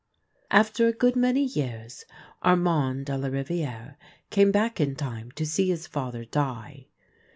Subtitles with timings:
[0.49, 2.05] After a good many years,
[2.43, 3.97] Armand de la Riviere
[4.31, 6.87] came back in time to see his father die.